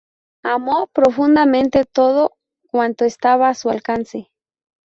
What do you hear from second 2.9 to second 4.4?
estaba a su alcance.